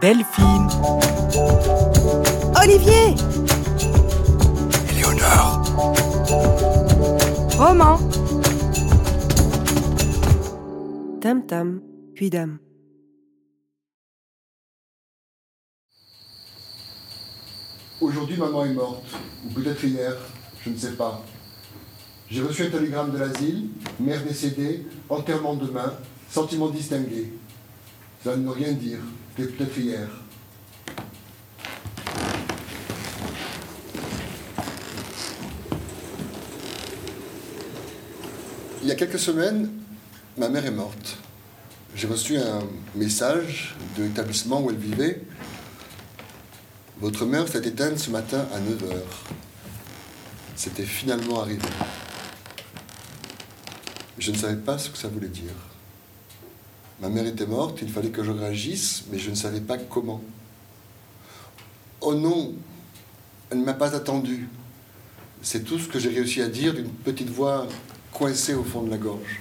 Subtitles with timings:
[0.00, 0.68] Delphine.
[2.60, 3.14] Olivier
[4.90, 5.62] Éléonore.
[7.58, 7.98] Roman
[11.20, 11.80] Tam tam,
[12.14, 12.58] puis dame.
[18.00, 19.04] Aujourd'hui, maman est morte,
[19.44, 20.16] ou peut-être hier,
[20.64, 21.22] je ne sais pas.
[22.28, 23.68] J'ai reçu un télégramme de l'asile,
[24.00, 25.92] mère décédée, enterrement demain,
[26.28, 27.32] sentiment distingué.
[28.24, 28.98] Cela ne veut rien dire,
[29.38, 29.44] Il
[38.88, 39.70] y a quelques semaines,
[40.36, 41.16] ma mère est morte.
[41.94, 42.60] J'ai reçu un
[42.94, 45.22] message de l'établissement où elle vivait.
[47.00, 48.98] Votre mère s'est éteinte ce matin à 9h.
[50.56, 51.62] C'était finalement arrivé.
[54.18, 55.71] Je ne savais pas ce que ça voulait dire.
[57.02, 60.22] Ma mère était morte, il fallait que je réagisse, mais je ne savais pas comment.
[62.00, 62.54] Oh non,
[63.50, 64.48] elle ne m'a pas attendu.
[65.42, 67.66] C'est tout ce que j'ai réussi à dire d'une petite voix
[68.12, 69.40] coincée au fond de la gorge.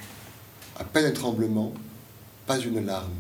[0.80, 1.72] À peine un tremblement,
[2.48, 3.14] pas une larme.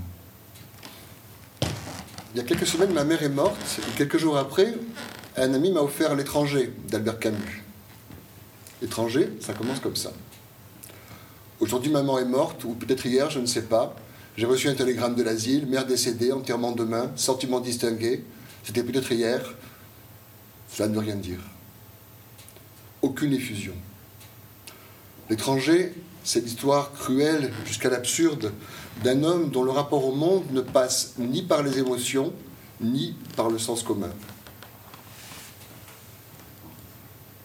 [2.33, 4.73] Il y a quelques semaines, ma mère est morte, et quelques jours après,
[5.38, 7.63] un ami m'a offert L'étranger d'Albert Camus.
[8.81, 10.11] L'étranger, ça commence comme ça.
[11.59, 13.95] Aujourd'hui, maman est morte, ou peut-être hier, je ne sais pas.
[14.37, 18.23] J'ai reçu un télégramme de l'asile, mère décédée, enterrement demain, sentiment distingué.
[18.63, 19.41] C'était peut-être hier.
[20.71, 21.39] Cela ne veut rien dire.
[23.01, 23.73] Aucune effusion.
[25.29, 28.53] L'étranger, c'est l'histoire cruelle jusqu'à l'absurde
[29.03, 32.31] d'un homme dont le rapport au monde ne passe ni par les émotions,
[32.79, 34.11] ni par le sens commun.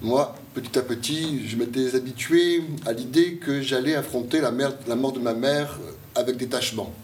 [0.07, 5.19] Moi, petit à petit, je m'étais habitué à l'idée que j'allais affronter la, mort de
[5.19, 5.81] ma mère
[6.15, 6.95] avec détachement.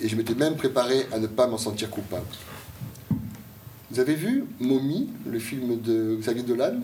[0.00, 2.24] Et je m'étais même préparé à ne pas m'en sentir coupable.
[3.90, 6.80] Vous avez vu Momie, le film de Xavier Dolan?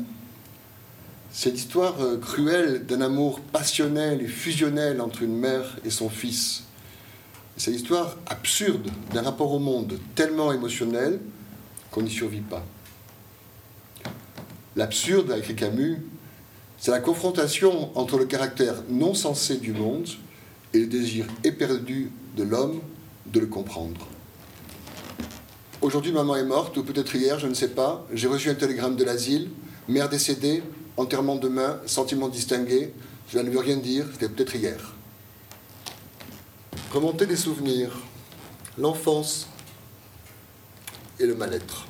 [1.33, 6.65] C'est l'histoire euh, cruelle d'un amour passionnel et fusionnel entre une mère et son fils.
[7.57, 11.21] C'est l'histoire absurde d'un rapport au monde tellement émotionnel
[11.91, 12.67] qu'on n'y survit pas.
[14.79, 15.99] L'absurde, a écrit Camus,
[16.79, 20.09] c'est la confrontation entre le caractère non sensé du monde
[20.73, 22.81] et le désir éperdu de l'homme
[23.27, 24.07] de le comprendre.
[25.81, 28.07] Aujourd'hui, maman est morte, ou peut-être hier, je ne sais pas.
[28.13, 29.49] J'ai reçu un télégramme de l'asile,
[29.89, 30.63] mère décédée,
[30.97, 32.95] enterrement demain, sentiment distingué.
[33.33, 34.95] Cela ne veut rien dire, c'était peut-être hier.
[36.93, 37.99] Remonter des souvenirs,
[38.79, 39.49] l'enfance
[41.19, 41.85] et le mal-être.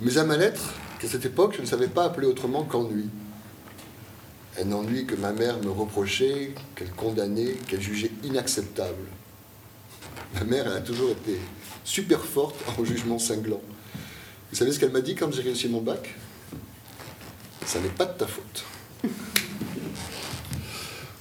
[0.00, 0.72] Mais un mal-être
[1.02, 3.06] qu'à cette époque, je ne savais pas appeler autrement qu'ennui.
[4.60, 9.06] Un ennui que ma mère me reprochait, qu'elle condamnait, qu'elle jugeait inacceptable.
[10.34, 11.40] Ma mère, elle a toujours été
[11.82, 13.60] super forte en jugement cinglant.
[14.50, 16.14] Vous savez ce qu'elle m'a dit quand j'ai réussi mon bac?
[17.66, 18.64] Ça n'est pas de ta faute.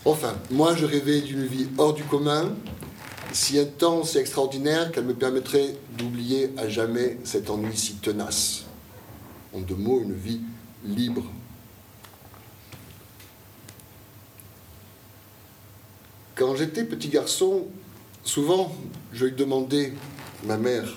[0.03, 2.56] Enfin, moi, je rêvais d'une vie hors du commun,
[3.34, 8.66] si intense et extraordinaire qu'elle me permettrait d'oublier à jamais cet ennui si tenace.
[9.53, 10.41] En deux mots, une vie
[10.85, 11.23] libre.
[16.35, 17.67] Quand j'étais petit garçon,
[18.23, 18.75] souvent,
[19.13, 19.94] je lui demandais,
[20.45, 20.88] ma mère,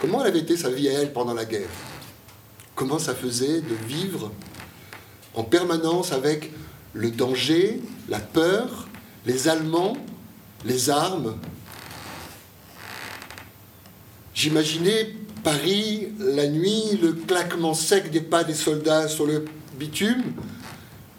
[0.00, 1.70] comment elle avait été sa vie à elle pendant la guerre?
[2.74, 4.30] Comment ça faisait de vivre
[5.34, 6.52] en permanence avec
[6.92, 8.88] le danger, la peur,
[9.24, 9.96] les Allemands,
[10.64, 11.38] les armes?
[14.34, 19.44] J'imaginais Paris, la nuit, le claquement sec des pas des soldats sur le
[19.78, 20.22] bitume,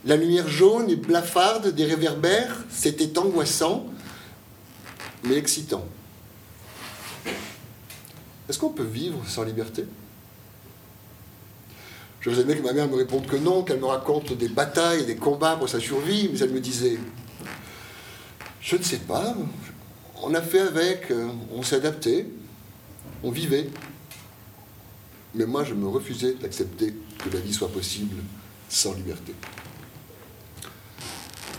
[0.06, 3.86] la lumière jaune et blafarde des réverbères, c'était angoissant,
[5.24, 5.86] mais excitant.
[8.48, 9.86] Est-ce qu'on peut vivre sans liberté?
[12.22, 15.18] J'aurais aimé que ma mère me réponde que non, qu'elle me raconte des batailles, des
[15.18, 16.98] combats pour sa survie, mais elle me disait
[18.62, 19.36] Je ne sais pas,
[20.22, 22.28] on a fait avec, euh, on s'est adapté,
[23.24, 23.70] on vivait.
[25.36, 28.18] Mais moi, je me refusais d'accepter que la vie soit possible
[28.70, 29.34] sans liberté.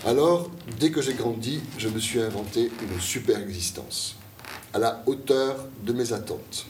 [0.06, 4.16] Alors, dès que j'ai grandi, je me suis inventé une super existence,
[4.74, 6.66] à la hauteur de mes attentes.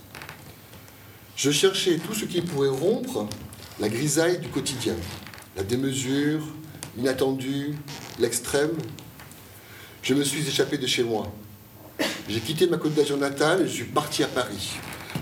[1.36, 3.26] Je cherchais tout ce qui pourrait rompre
[3.80, 4.94] la grisaille du quotidien,
[5.56, 6.42] la démesure,
[6.96, 7.74] l'inattendu,
[8.20, 8.70] l'extrême.
[10.02, 11.32] Je me suis échappé de chez moi.
[12.28, 14.74] J'ai quitté ma côte d'Azur natale et je suis parti à Paris.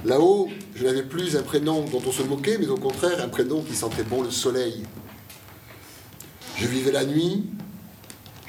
[0.05, 3.63] Là-haut, je n'avais plus un prénom dont on se moquait, mais au contraire un prénom
[3.63, 4.83] qui sentait bon le soleil.
[6.57, 7.45] Je vivais la nuit,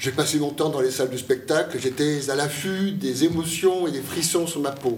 [0.04, 4.02] J'ai passé longtemps dans les salles de spectacle, j'étais à l'affût des émotions et des
[4.02, 4.98] frissons sur ma peau.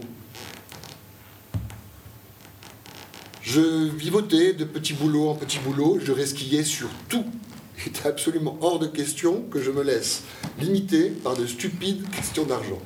[3.44, 7.24] Je vivotais de petit boulot en petit boulot, je resquillais sur tout.
[7.78, 10.24] Il était absolument hors de question que je me laisse
[10.60, 12.82] limiter par de stupides questions d'argent.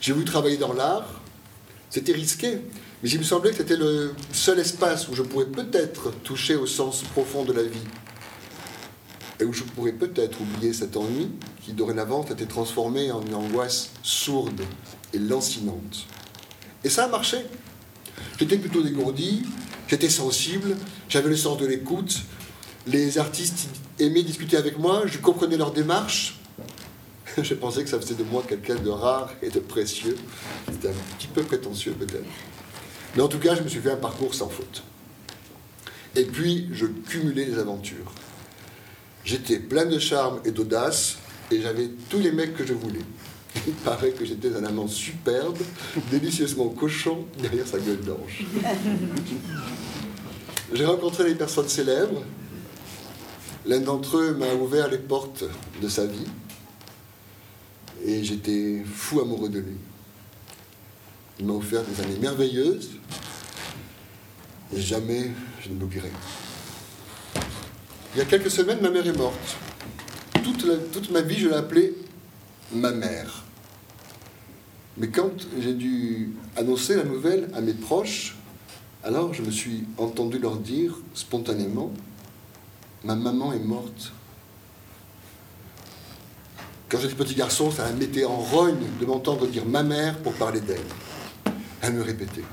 [0.00, 1.21] J'ai voulu travailler dans l'art,
[1.92, 2.58] c'était risqué,
[3.02, 6.66] mais il me semblait que c'était le seul espace où je pourrais peut-être toucher au
[6.66, 7.84] sens profond de la vie.
[9.38, 11.28] Et où je pourrais peut-être oublier cet ennui
[11.60, 14.62] qui dorénavant était transformé en une angoisse sourde
[15.12, 16.06] et lancinante.
[16.82, 17.36] Et ça a marché.
[18.38, 19.42] J'étais plutôt dégourdi,
[19.86, 20.78] j'étais sensible,
[21.10, 22.22] j'avais le sens de l'écoute.
[22.86, 23.68] Les artistes
[23.98, 26.40] aimaient discuter avec moi, je comprenais leur démarche.
[27.42, 30.16] Je pensais que ça faisait de moi quelqu'un de rare et de précieux.
[30.70, 32.24] C'était un petit peu prétentieux peut-être.
[33.16, 34.82] Mais en tout cas, je me suis fait un parcours sans faute.
[36.14, 38.12] Et puis, je cumulais les aventures.
[39.24, 41.18] J'étais plein de charme et d'audace,
[41.50, 43.04] et j'avais tous les mecs que je voulais.
[43.66, 45.58] Il paraît que j'étais un amant superbe,
[46.10, 48.44] délicieusement cochon derrière sa gueule d'ange.
[50.72, 52.22] J'ai rencontré des personnes célèbres.
[53.66, 55.44] L'un d'entre eux m'a ouvert les portes
[55.80, 56.26] de sa vie.
[58.04, 59.76] Et j'étais fou amoureux de lui.
[61.38, 62.90] Il m'a offert des années merveilleuses.
[64.74, 66.10] Et jamais je ne l'oublierai.
[68.14, 69.56] Il y a quelques semaines, ma mère est morte.
[70.42, 71.94] Toute, toute ma vie, je l'ai appelée
[72.72, 73.44] ma mère.
[74.96, 78.36] Mais quand j'ai dû annoncer la nouvelle à mes proches,
[79.04, 81.92] alors je me suis entendu leur dire spontanément,
[83.04, 84.12] ma maman est morte.
[86.92, 90.34] Quand j'étais petit garçon, ça me mettait en rogne de m'entendre dire ma mère pour
[90.34, 90.76] parler d'elle.
[91.80, 92.44] Elle me répétait.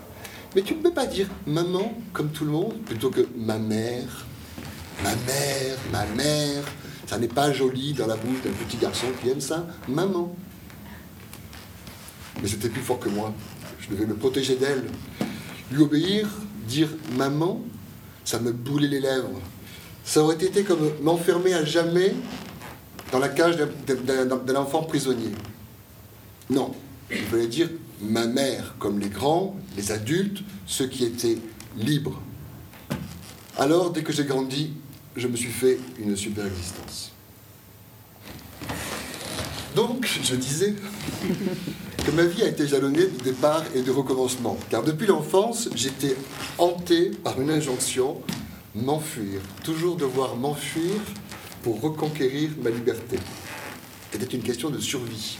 [0.55, 4.25] Mais tu ne peux pas dire maman comme tout le monde plutôt que ma mère.
[5.03, 6.63] Ma mère, ma mère.
[7.05, 9.67] Ça n'est pas joli dans la bouche d'un petit garçon qui aime ça.
[9.89, 10.33] Maman.
[12.41, 13.33] Mais c'était plus fort que moi.
[13.81, 14.85] Je devais me protéger d'elle.
[15.69, 16.29] Lui obéir,
[16.65, 16.87] dire
[17.17, 17.61] maman,
[18.23, 19.41] ça me boulait les lèvres.
[20.05, 22.13] Ça aurait été comme m'enfermer à jamais
[23.11, 25.31] dans la cage d'un enfant prisonnier.
[26.49, 26.73] Non,
[27.11, 27.69] il fallait dire
[28.01, 31.37] ma mère, comme les grands, les adultes, ceux qui étaient
[31.77, 32.21] libres.
[33.57, 34.73] Alors, dès que j'ai grandi,
[35.15, 37.11] je me suis fait une super existence.
[39.75, 40.73] Donc, je disais
[42.05, 46.15] que ma vie a été jalonnée de départ et de recommencement, car depuis l'enfance, j'étais
[46.57, 48.21] hanté par une injonction,
[48.75, 50.93] m'enfuir, toujours devoir m'enfuir
[51.63, 53.17] pour reconquérir ma liberté.
[54.11, 55.37] C'était une question de survie.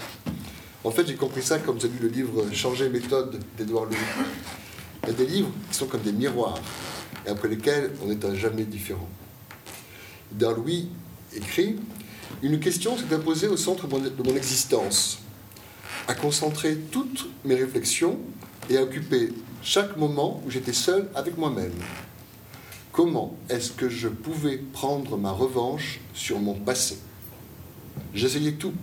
[0.83, 3.97] En fait, j'ai compris ça comme lu le livre Changer méthode d'Edouard Louis.
[5.03, 6.59] Il y a des livres qui sont comme des miroirs,
[7.25, 9.09] et après lesquels on est à jamais différent.
[10.31, 10.89] Edouard Louis
[11.35, 11.77] écrit
[12.41, 15.19] Une question s'est imposée au centre de mon existence,
[16.07, 18.19] à concentrer toutes mes réflexions
[18.69, 19.29] et à occuper
[19.61, 21.73] chaque moment où j'étais seul avec moi-même.
[23.01, 26.97] Comment est-ce que je pouvais prendre ma revanche sur mon passé?
[28.13, 28.73] J'essayais tout.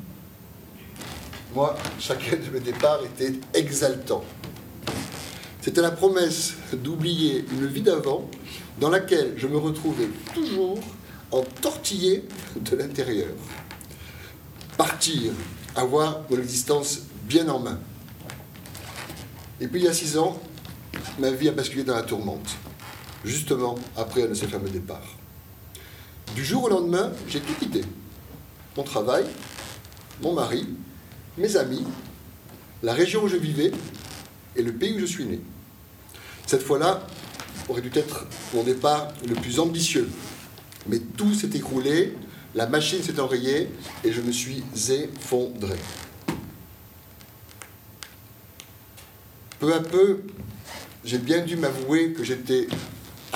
[1.55, 4.25] Moi, chacun de mes départs était exaltant.
[5.61, 8.31] C'était la promesse d'oublier une vie d'avant
[8.81, 10.79] dans laquelle je me retrouvais toujours
[11.31, 12.25] entortillé
[12.59, 13.35] de l'intérieur.
[14.79, 15.33] Partir,
[15.75, 17.79] avoir mon existence bien en main.
[19.61, 20.41] Et puis il y a six ans,
[21.19, 22.57] ma vie a basculé dans la tourmente
[23.25, 25.17] justement après un de ces fameux départs.
[26.35, 27.83] Du jour au lendemain, j'ai tout quitté.
[28.77, 29.25] Mon travail,
[30.23, 30.67] mon mari,
[31.39, 31.85] mes amis,
[32.83, 33.73] la région où je vivais
[34.55, 35.41] et le pays où je suis né.
[36.47, 37.07] Cette fois-là
[37.69, 40.09] aurait dû être mon départ le plus ambitieux.
[40.89, 42.15] Mais tout s'est écroulé,
[42.55, 43.69] la machine s'est enrayée
[44.05, 45.77] et je me suis effondré.
[49.59, 50.23] Peu à peu,
[51.05, 52.69] j'ai bien dû m'avouer que j'étais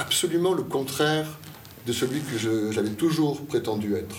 [0.00, 1.26] absolument le contraire
[1.86, 2.38] de celui que
[2.72, 4.16] j'avais toujours prétendu être.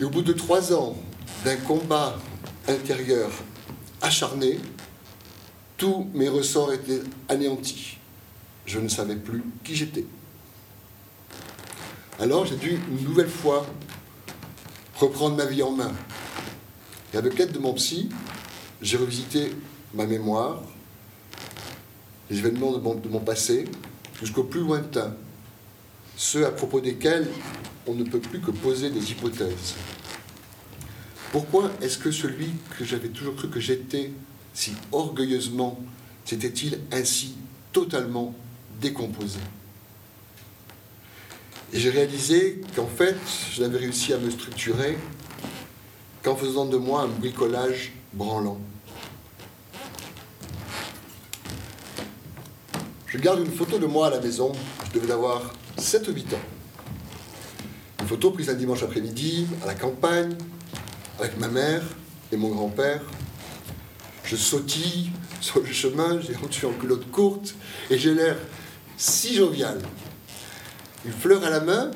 [0.00, 0.96] Et au bout de trois ans
[1.44, 2.18] d'un combat
[2.66, 3.30] intérieur
[4.00, 4.58] acharné,
[5.76, 7.98] tous mes ressorts étaient anéantis.
[8.64, 10.06] Je ne savais plus qui j'étais.
[12.18, 13.66] Alors j'ai dû une nouvelle fois
[14.96, 15.92] reprendre ma vie en main.
[17.12, 18.08] Et avec l'aide de mon psy,
[18.80, 19.54] j'ai revisité
[19.92, 20.62] ma mémoire,
[22.32, 23.66] les événements de mon, passé
[24.18, 25.14] jusqu'au plus lointain,
[26.16, 27.28] ceux à propos desquels
[27.86, 29.74] on ne peut plus que poser des hypothèses.
[31.30, 32.48] Pourquoi est-ce que celui
[32.78, 34.12] que j'avais toujours cru que j'étais
[34.54, 35.78] si orgueilleusement
[36.24, 37.34] s'était-il ainsi
[37.70, 38.34] totalement
[38.80, 39.38] décomposé?
[41.74, 43.16] Et j'ai réalisé qu'en fait,
[43.52, 44.96] je n'avais réussi à me structurer
[46.22, 48.58] qu'en faisant de moi un bricolage branlant.
[53.12, 54.52] Je garde une photo de moi à la maison,
[54.86, 55.42] je devais avoir
[55.76, 56.38] 7 ou 8 ans.
[58.00, 60.34] Une photo prise un dimanche après-midi, à la campagne,
[61.18, 61.82] avec ma mère
[62.32, 63.02] et mon grand-père.
[64.24, 65.10] Je sautille
[65.42, 67.54] sur le chemin, j'ai rendu en culotte courte,
[67.90, 68.38] et j'ai l'air
[68.96, 69.78] si jovial.
[71.04, 71.90] Une fleur à la main,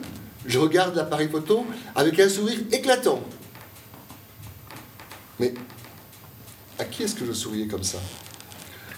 [0.45, 3.23] je regarde l'appareil photo avec un sourire éclatant.
[5.41, 5.55] Mais
[6.79, 8.01] à qui est-ce que je souriais comme ça?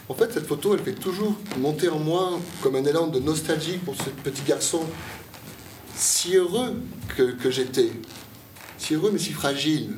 [0.09, 3.77] En fait, cette photo, elle fait toujours monter en moi comme un élan de nostalgie
[3.77, 4.81] pour ce petit garçon
[5.95, 6.81] si heureux
[7.17, 7.91] que, j'étais.
[8.79, 9.97] Si heureux mais si fragile.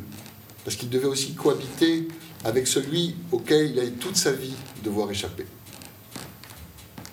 [0.65, 2.09] Parce qu'il devait aussi cohabiter
[2.45, 5.47] avec celui auquel il a eu toute sa vie devoir échapper.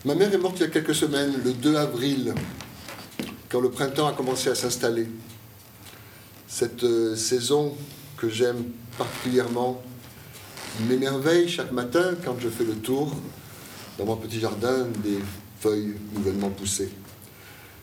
[0.06, 2.34] Ma mère est morte il y a quelques semaines, le 2 avril,
[3.50, 5.08] quand le printemps a commencé à s'installer.
[6.48, 7.75] Cette euh, saison
[8.16, 8.63] que j'aime
[8.98, 9.82] particulièrement
[10.81, 13.12] m'émerveille chaque matin quand je fais le tour
[13.98, 15.19] dans mon petit jardin des
[15.60, 16.91] feuilles nouvellement poussées.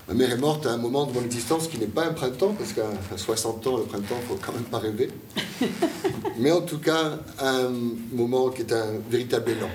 [0.07, 2.55] Ma mère est morte à un moment de mon existence qui n'est pas un printemps,
[2.59, 5.09] parce qu'à 60 ans, le printemps, il faut quand même pas rêver.
[6.39, 7.71] Mais en tout cas, un
[8.13, 9.71] moment qui est un véritable élan.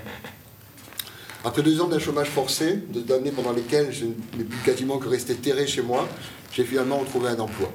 [1.43, 5.07] Après deux ans d'un chômage forcé, deux années pendant lesquelles je n'ai plus quasiment que
[5.07, 6.07] resté terré chez moi,
[6.51, 7.71] j'ai finalement retrouvé un emploi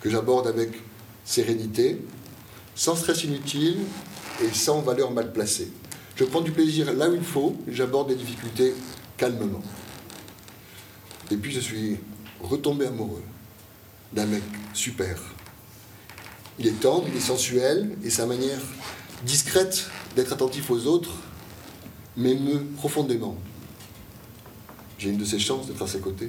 [0.00, 0.70] que j'aborde avec
[1.24, 2.00] sérénité,
[2.74, 3.78] sans stress inutile
[4.42, 5.72] et sans valeur mal placée.
[6.16, 8.74] Je prends du plaisir là où il faut, j'aborde les difficultés
[9.16, 9.62] calmement.
[11.30, 11.98] Et puis je suis
[12.40, 13.22] retombé amoureux
[14.12, 14.42] d'un mec
[14.74, 15.18] super.
[16.58, 18.60] Il est tendre, il est sensuel, et sa manière
[19.24, 21.14] discrète d'être attentif aux autres
[22.16, 23.36] m'émeut profondément.
[24.98, 26.28] J'ai une de ces chances d'être à ses côtés.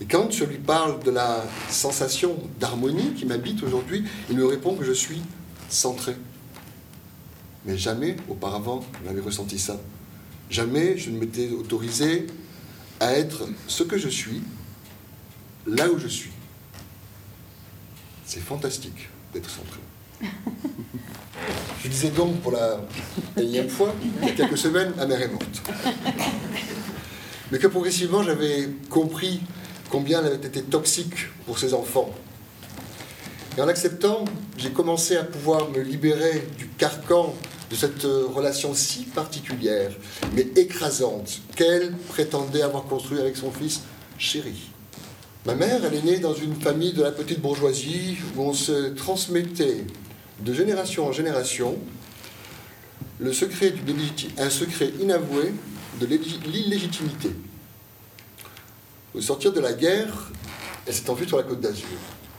[0.00, 4.74] Et quand je lui parle de la sensation d'harmonie qui m'habite aujourd'hui, il me répond
[4.74, 5.20] que je suis
[5.68, 6.16] centré.
[7.64, 9.78] Mais jamais auparavant je n'avais ressenti ça.
[10.50, 12.26] Jamais je ne m'étais autorisé
[13.00, 14.42] à être ce que je suis,
[15.66, 16.30] là où je suis.
[18.24, 19.80] C'est fantastique d'être centré.
[21.82, 22.80] Je disais donc pour la
[23.36, 25.62] énième fois, il y a quelques semaines, ma mère est morte.
[27.52, 29.40] Mais que progressivement, j'avais compris
[29.88, 32.10] combien elle avait été toxique pour ses enfants.
[33.58, 34.24] Et en acceptant,
[34.56, 37.34] j'ai commencé à pouvoir me libérer du carcan
[37.68, 39.90] de cette relation si particulière,
[40.32, 43.80] mais écrasante, qu'elle prétendait avoir construit avec son fils
[44.16, 44.70] chéri.
[45.44, 48.90] Ma mère, elle est née dans une famille de la petite bourgeoisie où on se
[48.90, 49.84] transmettait
[50.38, 51.76] de génération en génération
[53.18, 53.74] le secret
[54.38, 55.52] un secret inavoué
[56.00, 57.30] de l'illégitimité.
[59.16, 60.30] Au sortir de la guerre,
[60.86, 61.88] elle s'est enfuie sur la côte d'Azur.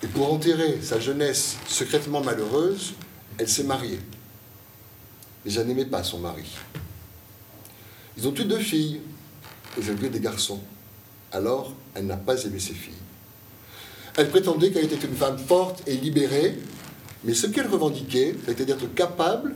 [0.02, 2.94] Et pour enterrer sa jeunesse secrètement malheureuse,
[3.38, 4.00] elle s'est mariée.
[5.46, 6.46] Mais elle n'aimait pas son mari.
[8.18, 9.02] Ils ont eu deux filles,
[9.78, 10.62] et elles ont des garçons.
[11.32, 12.94] Alors, elle n'a pas aimé ses filles.
[14.18, 16.58] Elle prétendait qu'elle était une femme forte et libérée,
[17.24, 19.56] mais ce qu'elle revendiquait, c'était d'être capable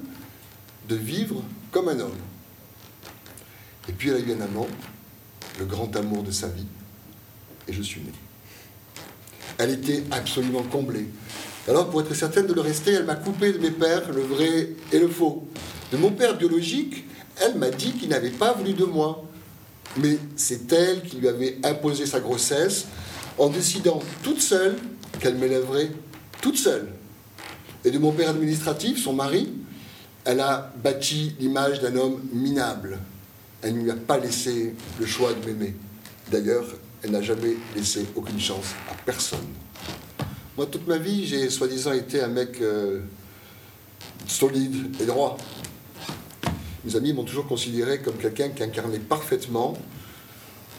[0.88, 2.18] de vivre comme un homme.
[3.90, 4.68] Et puis elle a eu un amant,
[5.60, 6.68] le grand amour de sa vie,
[7.68, 8.12] et je suis né.
[9.64, 11.06] Elle était absolument comblée.
[11.70, 14.72] Alors, pour être certaine de le rester, elle m'a coupé de mes pères, le vrai
[14.92, 15.48] et le faux.
[15.90, 17.06] De mon père biologique,
[17.40, 19.24] elle m'a dit qu'il n'avait pas voulu de moi.
[19.96, 22.88] Mais c'est elle qui lui avait imposé sa grossesse
[23.38, 24.76] en décidant toute seule
[25.22, 25.92] qu'elle m'élèverait
[26.42, 26.90] toute seule.
[27.86, 29.50] Et de mon père administratif, son mari,
[30.26, 33.00] elle a bâti l'image d'un homme minable.
[33.62, 35.74] Elle ne lui a pas laissé le choix de m'aimer.
[36.30, 36.66] D'ailleurs,
[37.04, 39.46] elle n'a jamais laissé aucune chance à personne.
[40.56, 43.02] Moi, toute ma vie, j'ai soi-disant été un mec euh,
[44.26, 45.38] solide et droit.
[46.86, 49.78] Mes amis m'ont toujours considéré comme quelqu'un qui incarnait parfaitement,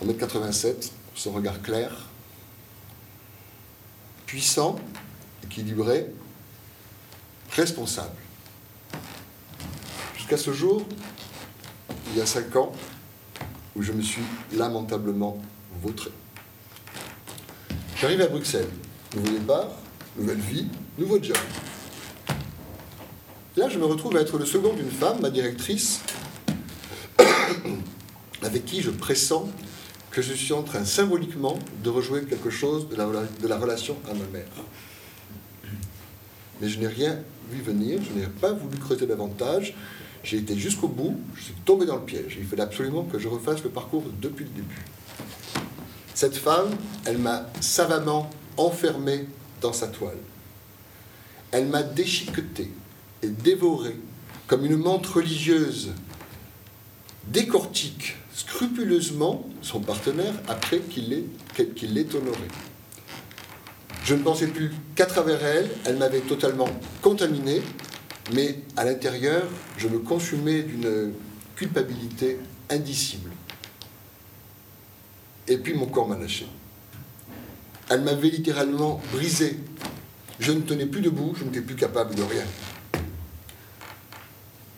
[0.02, 1.90] en 1m87, son regard clair,
[4.26, 4.76] puissant,
[5.43, 6.07] équilibré,
[7.50, 8.16] responsable.
[10.16, 10.87] Jusqu'à ce jour,
[12.12, 12.73] il y a cinq ans,
[13.76, 14.23] où je me suis
[14.57, 15.40] lamentablement
[18.00, 18.69] J'arrive à Bruxelles.
[19.14, 19.71] Nouveau départ,
[20.19, 20.66] nouvelle vie,
[20.99, 21.37] nouveau job.
[23.57, 26.00] Là, je me retrouve à être le second d'une femme, ma directrice,
[28.43, 29.49] avec qui je pressens
[30.11, 33.97] que je suis en train symboliquement de rejouer quelque chose de la, de la relation
[34.11, 34.47] à ma mère.
[36.61, 37.19] Mais je n'ai rien
[37.50, 39.75] vu venir, je n'ai pas voulu creuser davantage.
[40.23, 42.37] J'ai été jusqu'au bout, je suis tombé dans le piège.
[42.38, 44.85] Il fallait absolument que je refasse le parcours depuis le début.
[46.14, 46.71] Cette femme,
[47.04, 49.26] elle m'a savamment enfermé
[49.61, 50.18] dans sa toile.
[51.50, 52.71] Elle m'a déchiqueté
[53.23, 53.97] et dévoré
[54.47, 55.90] comme une menthe religieuse
[57.26, 62.49] décortique scrupuleusement son partenaire après qu'il l'ait honoré.
[64.04, 66.68] Je ne pensais plus qu'à travers elle, elle m'avait totalement
[67.00, 67.62] contaminé,
[68.35, 69.44] mais à l'intérieur,
[69.78, 71.12] je me consumais d'une
[71.56, 73.30] culpabilité indicible.
[75.48, 76.46] Et puis mon corps m'a lâché.
[77.90, 79.58] Elle m'avait littéralement brisé.
[80.40, 82.44] Je ne tenais plus debout, je n'étais plus capable de rien.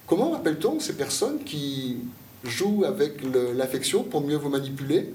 [0.06, 1.98] Comment appelle-t-on ces personnes qui
[2.44, 3.20] jouent avec
[3.54, 5.12] l'affection pour mieux vous manipuler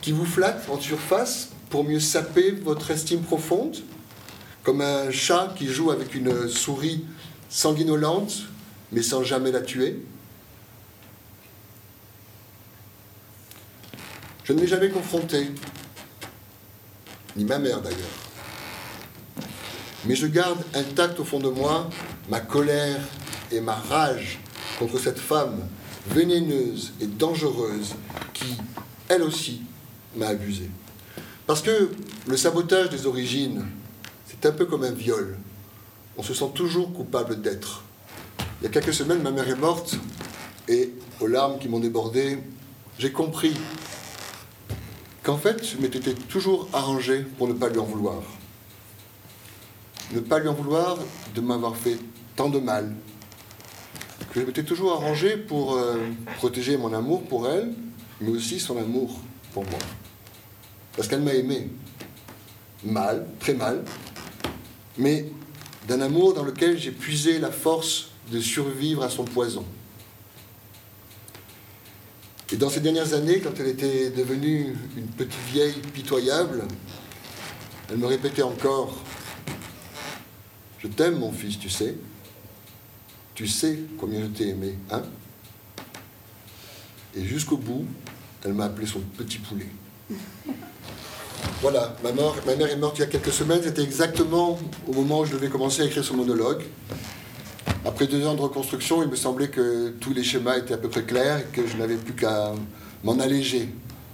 [0.00, 3.76] Qui vous flattent en surface pour mieux saper votre estime profonde
[4.62, 7.04] Comme un chat qui joue avec une souris
[7.48, 8.44] sanguinolente
[8.92, 9.98] mais sans jamais la tuer?
[14.44, 15.50] Je ne l'ai jamais confronté,
[17.34, 17.98] ni ma mère d'ailleurs.
[20.04, 21.88] Mais je garde intact au fond de moi
[22.28, 23.00] ma colère
[23.50, 24.38] et ma rage
[24.78, 25.66] contre cette femme
[26.08, 27.94] vénéneuse et dangereuse
[28.34, 28.58] qui,
[29.08, 29.62] elle aussi,
[30.14, 30.68] m'a abusé.
[31.46, 31.90] Parce que
[32.26, 33.64] le sabotage des origines,
[34.26, 35.38] c'est un peu comme un viol.
[36.18, 37.82] On se sent toujours coupable d'être.
[38.60, 39.96] Il y a quelques semaines, ma mère est morte
[40.68, 42.38] et, aux larmes qui m'ont débordé,
[42.98, 43.54] j'ai compris
[45.24, 48.22] qu'en fait, je m'étais toujours arrangé pour ne pas lui en vouloir.
[50.12, 50.98] Ne pas lui en vouloir
[51.34, 51.96] de m'avoir fait
[52.36, 52.94] tant de mal.
[54.32, 55.96] Que je m'étais toujours arrangé pour euh,
[56.36, 57.72] protéger mon amour pour elle,
[58.20, 59.18] mais aussi son amour
[59.52, 59.78] pour moi.
[60.94, 61.70] Parce qu'elle m'a aimé.
[62.84, 63.82] Mal, très mal,
[64.98, 65.30] mais
[65.88, 69.64] d'un amour dans lequel j'ai puisé la force de survivre à son poison.
[72.52, 76.64] Et dans ces dernières années, quand elle était devenue une petite vieille pitoyable,
[77.90, 78.96] elle me répétait encore
[80.78, 81.96] Je t'aime, mon fils, tu sais.
[83.34, 85.02] Tu sais combien je t'ai aimé, hein?
[87.16, 87.86] Et jusqu'au bout,
[88.44, 89.68] elle m'a appelé son petit poulet.
[91.60, 95.20] Voilà, ma, ma mère est morte il y a quelques semaines, c'était exactement au moment
[95.20, 96.62] où je devais commencer à écrire ce monologue.
[97.86, 100.88] Après deux ans de reconstruction, il me semblait que tous les schémas étaient à peu
[100.88, 102.52] près clairs et que je n'avais plus qu'à
[103.02, 103.68] m'en alléger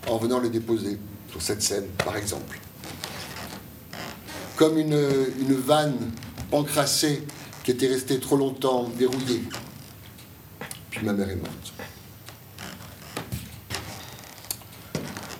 [0.08, 0.98] en venant les déposer
[1.30, 2.58] sur cette scène, par exemple.
[4.56, 4.98] Comme une,
[5.40, 6.10] une vanne
[6.50, 7.22] encrassée
[7.62, 9.44] qui était restée trop longtemps verrouillée.
[10.90, 11.72] Puis ma mère est morte.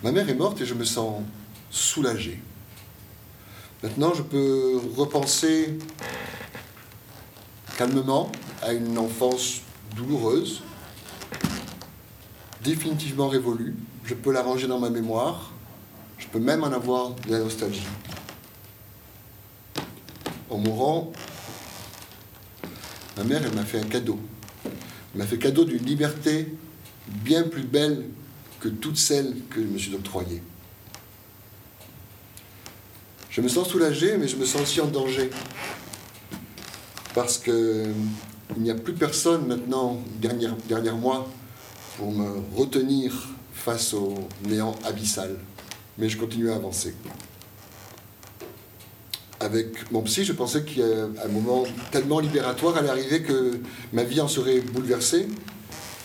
[0.04, 1.22] Ma mère est morte et je me sens
[1.70, 2.40] soulagé.
[3.82, 5.78] Maintenant, je peux repenser
[7.80, 9.62] calmement à une enfance
[9.96, 10.60] douloureuse,
[12.62, 13.74] définitivement révolue.
[14.04, 15.50] Je peux la ranger dans ma mémoire.
[16.18, 17.86] Je peux même en avoir de la nostalgie.
[20.50, 21.10] En mourant,
[23.16, 24.20] ma mère, elle m'a fait un cadeau.
[24.66, 26.54] Elle m'a fait cadeau d'une liberté
[27.08, 28.10] bien plus belle
[28.60, 30.42] que toutes celles que je me suis octroyées.
[33.30, 35.30] Je me sens soulagé, mais je me sens aussi en danger
[37.14, 37.94] parce qu'il
[38.58, 41.28] n'y a plus personne maintenant, derrière, derrière moi,
[41.96, 44.14] pour me retenir face au
[44.48, 45.36] néant abyssal.
[45.98, 46.94] Mais je continue à avancer.
[49.38, 53.60] Avec mon psy, je pensais qu'à un moment tellement libératoire allait arriver que
[53.92, 55.28] ma vie en serait bouleversée.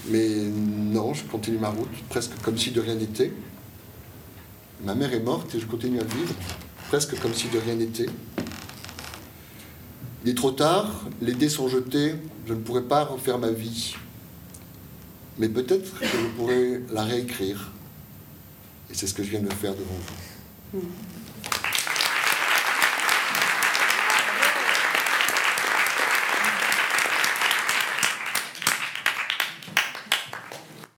[0.07, 3.31] Mais non, je continue ma route, presque comme si de rien n'était.
[4.83, 6.33] Ma mère est morte et je continue à vivre,
[6.89, 8.07] presque comme si de rien n'était.
[10.25, 12.15] Il est trop tard, les dés sont jetés,
[12.47, 13.95] je ne pourrai pas refaire ma vie.
[15.37, 17.71] Mais peut-être que je pourrais la réécrire.
[18.89, 19.85] Et c'est ce que je viens de faire devant
[20.73, 20.79] vous.
[20.79, 20.87] Hmm.